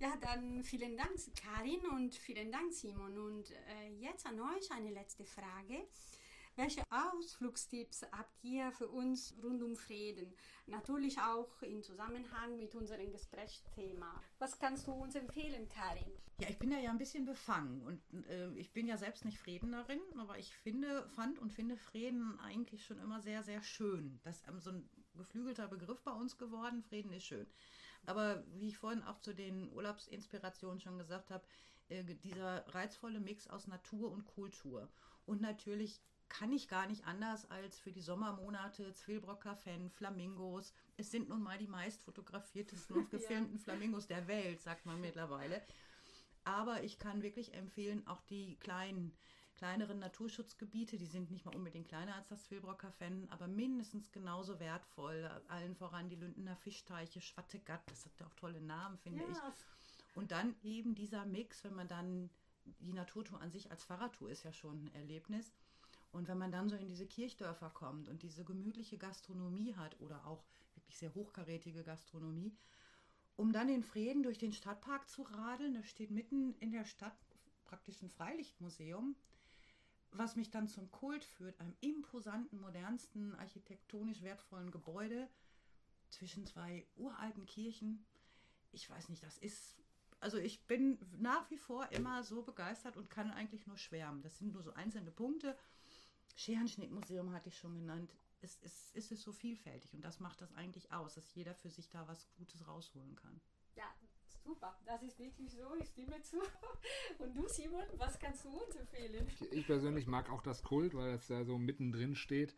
Ja, 0.00 0.16
dann 0.16 0.64
vielen 0.64 0.96
Dank, 0.96 1.18
Karin, 1.36 1.80
und 1.92 2.14
vielen 2.14 2.50
Dank, 2.50 2.72
Simon. 2.72 3.16
Und 3.16 3.50
äh, 3.50 3.90
jetzt 3.98 4.26
an 4.26 4.40
euch 4.40 4.70
eine 4.72 4.90
letzte 4.90 5.24
Frage. 5.24 5.86
Welche 6.56 6.84
Ausflugstipps 6.88 8.06
habt 8.12 8.44
ihr 8.44 8.70
für 8.70 8.86
uns 8.86 9.34
rund 9.42 9.60
um 9.60 9.74
Frieden? 9.74 10.32
Natürlich 10.66 11.18
auch 11.20 11.50
im 11.62 11.82
Zusammenhang 11.82 12.56
mit 12.58 12.76
unserem 12.76 13.10
Gesprächsthema. 13.10 14.22
Was 14.38 14.56
kannst 14.60 14.86
du 14.86 14.92
uns 14.92 15.16
empfehlen, 15.16 15.68
Karin? 15.68 16.12
Ja, 16.38 16.48
ich 16.48 16.58
bin 16.58 16.70
ja, 16.70 16.90
ein 16.90 16.98
bisschen 16.98 17.24
befangen 17.24 17.82
und 17.82 18.28
äh, 18.28 18.52
ich 18.52 18.72
bin 18.72 18.86
ja 18.86 18.96
selbst 18.96 19.24
nicht 19.24 19.38
Friedenerin, 19.38 20.00
aber 20.16 20.38
ich 20.38 20.54
finde, 20.54 21.08
fand 21.08 21.40
und 21.40 21.52
finde 21.52 21.76
Frieden 21.76 22.38
eigentlich 22.38 22.84
schon 22.84 23.00
immer 23.00 23.20
sehr, 23.20 23.42
sehr 23.42 23.62
schön. 23.62 24.20
Das 24.22 24.36
ist 24.36 24.48
ähm, 24.48 24.60
so 24.60 24.70
ein 24.70 24.88
geflügelter 25.16 25.66
Begriff 25.66 26.02
bei 26.02 26.12
uns 26.12 26.38
geworden. 26.38 26.82
Frieden 26.82 27.12
ist 27.12 27.24
schön. 27.24 27.48
Aber 28.06 28.44
wie 28.54 28.68
ich 28.68 28.78
vorhin 28.78 29.02
auch 29.02 29.18
zu 29.18 29.34
den 29.34 29.72
Urlaubsinspirationen 29.72 30.78
schon 30.78 30.98
gesagt 30.98 31.32
habe, 31.32 31.44
äh, 31.88 32.04
dieser 32.04 32.64
reizvolle 32.68 33.18
Mix 33.18 33.48
aus 33.48 33.66
Natur 33.66 34.12
und 34.12 34.24
Kultur. 34.24 34.88
Und 35.26 35.40
natürlich 35.40 36.00
kann 36.28 36.52
ich 36.52 36.68
gar 36.68 36.86
nicht 36.86 37.06
anders 37.06 37.50
als 37.50 37.78
für 37.78 37.92
die 37.92 38.00
Sommermonate 38.00 38.92
Zwilbrocker 38.92 39.56
Fan, 39.56 39.90
Flamingos. 39.90 40.72
Es 40.96 41.10
sind 41.10 41.28
nun 41.28 41.42
mal 41.42 41.58
die 41.58 41.66
meist 41.66 42.02
fotografiertesten 42.02 42.96
und 42.96 43.10
gefilmten 43.10 43.56
ja. 43.56 43.62
Flamingos 43.62 44.06
der 44.06 44.26
Welt, 44.26 44.60
sagt 44.60 44.86
man 44.86 45.00
mittlerweile. 45.00 45.62
Aber 46.44 46.82
ich 46.82 46.98
kann 46.98 47.22
wirklich 47.22 47.54
empfehlen, 47.54 48.06
auch 48.06 48.22
die 48.22 48.56
kleinen 48.56 49.16
kleineren 49.54 50.00
Naturschutzgebiete, 50.00 50.98
die 50.98 51.06
sind 51.06 51.30
nicht 51.30 51.44
mal 51.44 51.54
unbedingt 51.54 51.88
kleiner 51.88 52.16
als 52.16 52.28
das 52.28 52.44
Zwilbrocker 52.44 52.90
Fenn, 52.90 53.28
aber 53.30 53.46
mindestens 53.46 54.10
genauso 54.10 54.58
wertvoll. 54.58 55.30
Allen 55.48 55.76
voran 55.76 56.08
die 56.08 56.16
Lündener 56.16 56.56
Fischteiche, 56.56 57.20
Schwattegatt, 57.20 57.82
das 57.86 58.04
hat 58.04 58.18
ja 58.18 58.26
auch 58.26 58.34
tolle 58.34 58.60
Namen, 58.60 58.98
finde 58.98 59.22
ja. 59.22 59.30
ich. 59.30 60.16
Und 60.16 60.32
dann 60.32 60.54
eben 60.62 60.94
dieser 60.94 61.24
Mix, 61.24 61.64
wenn 61.64 61.74
man 61.74 61.88
dann 61.88 62.30
die 62.64 62.92
Naturtour 62.92 63.40
an 63.40 63.50
sich 63.50 63.70
als 63.70 63.84
Fahrradtour 63.84 64.30
ist 64.30 64.44
ja 64.44 64.52
schon 64.52 64.84
ein 64.84 64.94
Erlebnis. 64.94 65.52
Und 66.14 66.28
wenn 66.28 66.38
man 66.38 66.52
dann 66.52 66.68
so 66.68 66.76
in 66.76 66.86
diese 66.86 67.06
Kirchdörfer 67.06 67.70
kommt 67.70 68.08
und 68.08 68.22
diese 68.22 68.44
gemütliche 68.44 68.96
Gastronomie 68.96 69.74
hat 69.74 70.00
oder 70.00 70.24
auch 70.28 70.44
wirklich 70.76 70.96
sehr 70.96 71.12
hochkarätige 71.12 71.82
Gastronomie, 71.82 72.56
um 73.34 73.52
dann 73.52 73.68
in 73.68 73.82
Frieden 73.82 74.22
durch 74.22 74.38
den 74.38 74.52
Stadtpark 74.52 75.08
zu 75.08 75.22
radeln, 75.22 75.74
da 75.74 75.82
steht 75.82 76.12
mitten 76.12 76.54
in 76.60 76.70
der 76.70 76.84
Stadt 76.84 77.16
praktisch 77.64 78.00
ein 78.00 78.10
Freilichtmuseum, 78.10 79.16
was 80.12 80.36
mich 80.36 80.52
dann 80.52 80.68
zum 80.68 80.88
Kult 80.92 81.24
führt, 81.24 81.58
einem 81.58 81.74
imposanten, 81.80 82.60
modernsten, 82.60 83.34
architektonisch 83.34 84.22
wertvollen 84.22 84.70
Gebäude 84.70 85.28
zwischen 86.10 86.46
zwei 86.46 86.86
uralten 86.94 87.44
Kirchen. 87.44 88.06
Ich 88.70 88.88
weiß 88.88 89.08
nicht, 89.08 89.24
das 89.24 89.36
ist. 89.38 89.74
Also 90.20 90.38
ich 90.38 90.64
bin 90.68 90.96
nach 91.18 91.50
wie 91.50 91.58
vor 91.58 91.90
immer 91.90 92.22
so 92.22 92.42
begeistert 92.42 92.96
und 92.96 93.10
kann 93.10 93.32
eigentlich 93.32 93.66
nur 93.66 93.78
schwärmen. 93.78 94.22
Das 94.22 94.38
sind 94.38 94.52
nur 94.52 94.62
so 94.62 94.72
einzelne 94.74 95.10
Punkte. 95.10 95.56
Scherenschnittmuseum 96.34 97.32
hatte 97.32 97.48
ich 97.48 97.58
schon 97.58 97.74
genannt. 97.74 98.12
Es, 98.40 98.58
es, 98.62 98.90
es 98.94 99.10
ist 99.10 99.22
so 99.22 99.32
vielfältig 99.32 99.94
und 99.94 100.04
das 100.04 100.20
macht 100.20 100.40
das 100.40 100.52
eigentlich 100.54 100.92
aus, 100.92 101.14
dass 101.14 101.34
jeder 101.34 101.54
für 101.54 101.70
sich 101.70 101.88
da 101.88 102.06
was 102.08 102.28
Gutes 102.36 102.66
rausholen 102.66 103.16
kann. 103.16 103.40
Ja, 103.74 103.86
Super, 104.44 104.76
das 104.84 105.02
ist 105.02 105.18
wirklich 105.18 105.50
so, 105.52 105.74
ich 105.80 105.88
stimme 105.88 106.20
zu. 106.20 106.36
Und 107.18 107.34
du, 107.34 107.48
Simon, 107.48 107.84
was 107.96 108.18
kannst 108.18 108.44
du 108.44 108.50
uns 108.50 108.76
empfehlen? 108.76 109.26
Ich 109.52 109.66
persönlich 109.66 110.06
mag 110.06 110.28
auch 110.30 110.42
das 110.42 110.62
Kult, 110.62 110.94
weil 110.94 111.14
es 111.14 111.28
da 111.28 111.44
so 111.44 111.56
mittendrin 111.56 112.14
steht 112.14 112.54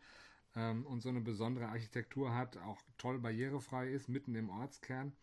ähm, 0.55 0.85
und 0.85 1.01
so 1.01 1.09
eine 1.09 1.21
besondere 1.21 1.67
Architektur 1.67 2.33
hat, 2.33 2.57
auch 2.57 2.81
toll 2.97 3.19
barrierefrei 3.19 3.89
ist, 3.89 4.09
mitten 4.09 4.35
im 4.35 4.49
Ortskern. 4.49 5.15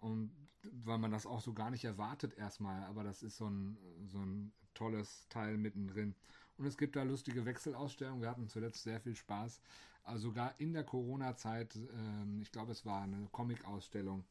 Und 0.00 0.34
weil 0.72 0.98
man 0.98 1.10
das 1.10 1.26
auch 1.26 1.40
so 1.40 1.52
gar 1.52 1.70
nicht 1.70 1.84
erwartet 1.84 2.34
erstmal, 2.38 2.82
aber 2.84 3.04
das 3.04 3.22
ist 3.22 3.36
so 3.36 3.48
ein, 3.48 3.76
so 4.06 4.18
ein 4.18 4.52
tolles 4.72 5.28
Teil 5.28 5.58
mittendrin. 5.58 6.14
Und 6.56 6.66
es 6.66 6.76
gibt 6.78 6.96
da 6.96 7.02
lustige 7.02 7.44
Wechselausstellungen. 7.44 8.22
Wir 8.22 8.30
hatten 8.30 8.48
zuletzt 8.48 8.82
sehr 8.82 9.00
viel 9.00 9.16
Spaß. 9.16 9.60
Also 10.04 10.28
sogar 10.28 10.54
in 10.58 10.72
der 10.72 10.84
Corona-Zeit, 10.84 11.76
ähm, 11.76 12.40
ich 12.42 12.52
glaube, 12.52 12.72
es 12.72 12.84
war 12.86 13.02
eine 13.02 13.28
Comic-Ausstellung 13.32 14.24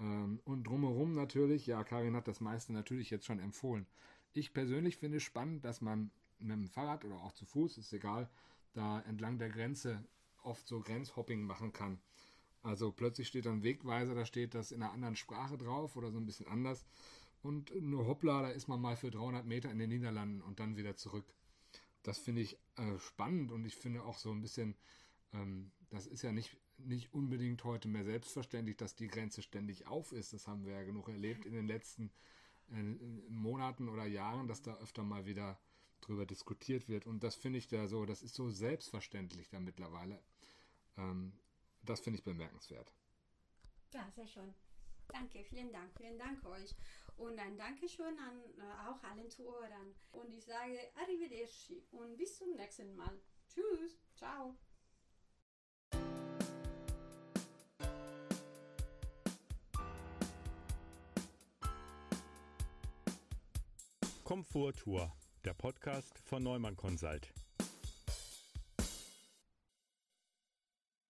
Ähm, 0.00 0.40
und 0.44 0.64
drumherum 0.66 1.14
natürlich, 1.14 1.66
ja, 1.66 1.82
Karin 1.84 2.16
hat 2.16 2.28
das 2.28 2.40
meiste 2.40 2.72
natürlich 2.72 3.10
jetzt 3.10 3.26
schon 3.26 3.38
empfohlen. 3.40 3.86
Ich 4.32 4.52
persönlich 4.52 4.96
finde 4.98 5.18
es 5.18 5.22
spannend, 5.22 5.64
dass 5.64 5.80
man 5.80 6.10
mit 6.38 6.52
dem 6.52 6.68
Fahrrad 6.68 7.04
oder 7.04 7.16
auch 7.16 7.32
zu 7.32 7.46
Fuß, 7.46 7.78
ist 7.78 7.92
egal, 7.92 8.28
da 8.74 9.00
entlang 9.02 9.38
der 9.38 9.48
Grenze 9.50 10.04
oft 10.42 10.66
so 10.66 10.80
Grenzhopping 10.80 11.42
machen 11.42 11.72
kann. 11.72 11.98
Also 12.62 12.92
plötzlich 12.92 13.28
steht 13.28 13.46
dann 13.46 13.62
Wegweiser, 13.62 14.14
da 14.14 14.26
steht 14.26 14.54
das 14.54 14.72
in 14.72 14.82
einer 14.82 14.92
anderen 14.92 15.16
Sprache 15.16 15.56
drauf 15.58 15.96
oder 15.96 16.10
so 16.10 16.18
ein 16.18 16.26
bisschen 16.26 16.48
anders. 16.48 16.84
Und 17.46 17.80
nur 17.80 18.08
hoppla, 18.08 18.42
da 18.42 18.48
ist 18.48 18.66
man 18.66 18.80
mal 18.80 18.96
für 18.96 19.12
300 19.12 19.46
Meter 19.46 19.70
in 19.70 19.78
den 19.78 19.90
Niederlanden 19.90 20.42
und 20.42 20.58
dann 20.58 20.76
wieder 20.76 20.96
zurück. 20.96 21.24
Das 22.02 22.18
finde 22.18 22.42
ich 22.42 22.58
äh, 22.76 22.98
spannend 22.98 23.52
und 23.52 23.64
ich 23.64 23.76
finde 23.76 24.02
auch 24.02 24.18
so 24.18 24.32
ein 24.32 24.40
bisschen, 24.40 24.74
ähm, 25.32 25.70
das 25.88 26.08
ist 26.08 26.22
ja 26.22 26.32
nicht, 26.32 26.56
nicht 26.78 27.14
unbedingt 27.14 27.62
heute 27.62 27.86
mehr 27.86 28.04
selbstverständlich, 28.04 28.76
dass 28.76 28.96
die 28.96 29.06
Grenze 29.06 29.42
ständig 29.42 29.86
auf 29.86 30.10
ist. 30.10 30.32
Das 30.32 30.48
haben 30.48 30.64
wir 30.64 30.72
ja 30.72 30.82
genug 30.82 31.08
erlebt 31.08 31.46
in 31.46 31.52
den 31.52 31.68
letzten 31.68 32.10
äh, 32.72 32.82
Monaten 33.28 33.88
oder 33.88 34.06
Jahren, 34.06 34.48
dass 34.48 34.62
da 34.62 34.76
öfter 34.78 35.04
mal 35.04 35.24
wieder 35.26 35.56
drüber 36.00 36.26
diskutiert 36.26 36.88
wird. 36.88 37.06
Und 37.06 37.22
das 37.22 37.36
finde 37.36 37.60
ich 37.60 37.68
da 37.68 37.86
so, 37.86 38.06
das 38.06 38.24
ist 38.24 38.34
so 38.34 38.50
selbstverständlich 38.50 39.48
da 39.50 39.60
mittlerweile. 39.60 40.20
Ähm, 40.96 41.32
das 41.82 42.00
finde 42.00 42.18
ich 42.18 42.24
bemerkenswert. 42.24 42.92
Ja, 43.94 44.10
sehr 44.16 44.26
schön. 44.26 44.52
Danke, 45.08 45.44
vielen 45.44 45.72
Dank, 45.72 45.90
vielen 45.96 46.18
Dank 46.18 46.44
euch. 46.46 46.74
Und 47.16 47.38
ein 47.38 47.56
Dankeschön 47.56 48.18
an 48.18 48.40
äh, 48.58 48.88
auch 48.88 49.02
allen 49.02 49.30
Zuhörern. 49.30 49.94
Und 50.12 50.32
ich 50.34 50.44
sage 50.44 50.78
Arrivederci 51.00 51.82
und 51.92 52.16
bis 52.16 52.36
zum 52.36 52.54
nächsten 52.54 52.94
Mal. 52.94 53.18
Tschüss, 53.48 53.98
ciao. 54.14 54.54
Komforttour, 64.24 65.12
der 65.44 65.54
Podcast 65.54 66.18
von 66.18 66.42
Neumann 66.42 66.76
Consult. 66.76 67.32